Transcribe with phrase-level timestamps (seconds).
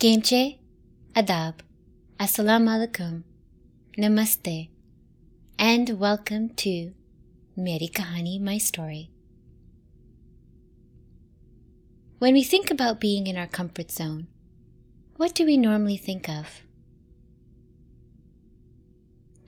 [0.00, 0.56] Kemche,
[1.14, 1.56] Adab,
[2.18, 3.22] Assalamu alaikum,
[3.98, 4.70] Namaste,
[5.58, 6.94] and welcome to
[7.54, 9.10] Meri Kahani, My Story.
[12.18, 14.28] When we think about being in our comfort zone,
[15.16, 16.62] what do we normally think of?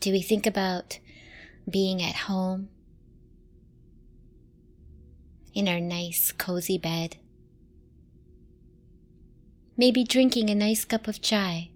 [0.00, 0.98] Do we think about
[1.66, 2.68] being at home,
[5.54, 7.16] in our nice, cozy bed?
[9.76, 11.70] Maybe drinking a nice cup of chai,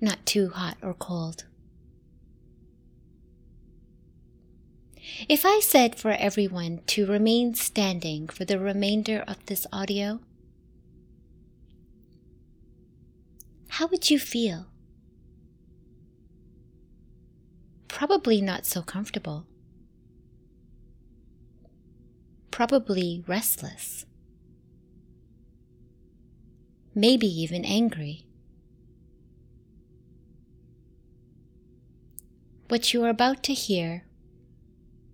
[0.00, 1.44] not too hot or cold.
[5.28, 10.20] If I said for everyone to remain standing for the remainder of this audio,
[13.68, 14.66] how would you feel?
[17.88, 19.46] Probably not so comfortable.
[22.50, 24.06] Probably restless
[26.98, 28.24] maybe even angry.
[32.68, 34.04] What you are about to hear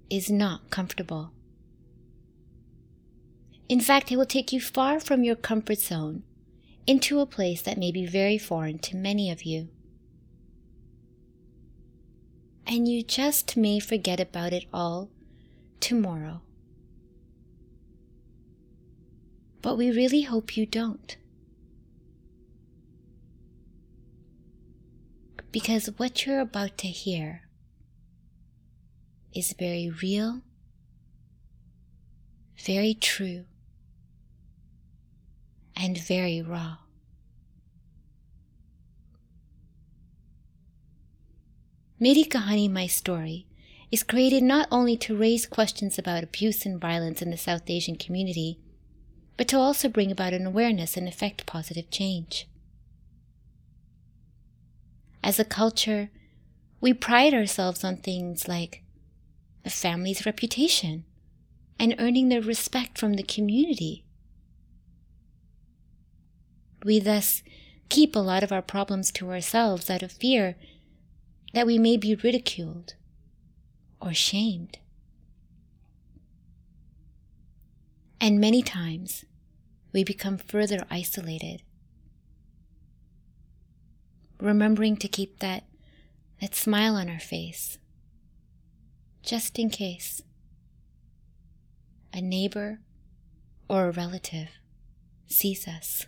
[0.09, 1.33] is not comfortable.
[3.69, 6.23] In fact, it will take you far from your comfort zone
[6.87, 9.69] into a place that may be very foreign to many of you.
[12.67, 15.11] And you just may forget about it all
[15.81, 16.41] tomorrow.
[19.61, 21.17] But we really hope you don't.
[25.55, 27.43] Because what you're about to hear
[29.33, 30.41] is very real,
[32.67, 33.45] very true,
[35.77, 36.79] and very raw.
[42.01, 43.47] Meri Kahani My Story
[43.93, 47.95] is created not only to raise questions about abuse and violence in the South Asian
[47.95, 48.59] community,
[49.37, 52.49] but to also bring about an awareness and effect positive change.
[55.25, 56.11] As a culture,
[56.83, 58.83] we pride ourselves on things like
[59.65, 61.07] a family's reputation
[61.79, 64.05] and earning their respect from the community.
[66.85, 67.43] We thus
[67.89, 70.57] keep a lot of our problems to ourselves out of fear
[71.55, 72.93] that we may be ridiculed
[74.03, 74.77] or shamed.
[78.21, 79.25] And many times
[79.91, 81.63] we become further isolated
[84.45, 85.65] remembering to keep that,
[86.41, 87.79] that smile on our face,
[89.23, 90.23] just in case
[92.13, 92.81] a neighbor
[93.69, 94.51] or a relative
[95.27, 96.07] sees us.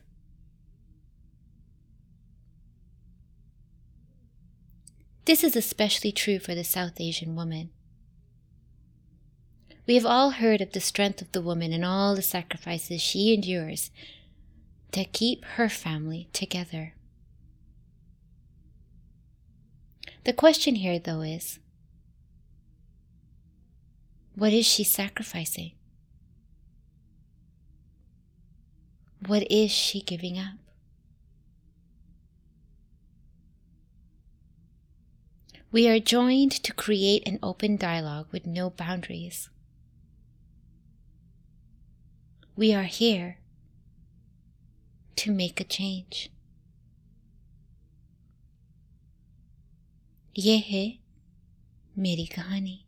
[5.24, 7.70] This is especially true for the South Asian woman.
[9.86, 13.34] We have all heard of the strength of the woman and all the sacrifices she
[13.34, 13.90] endures
[14.92, 16.94] to keep her family together.
[20.26, 21.60] The question here, though, is
[24.34, 25.70] what is she sacrificing?
[29.24, 30.58] What is she giving up?
[35.70, 39.48] We are joined to create an open dialogue with no boundaries.
[42.56, 43.38] We are here
[45.14, 46.30] to make a change.
[50.38, 50.98] ये है
[51.98, 52.85] मेरी कहानी।